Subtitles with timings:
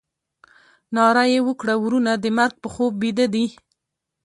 [0.95, 3.45] ناره یې وکړه ورونه د مرګ په خوب بیده دي.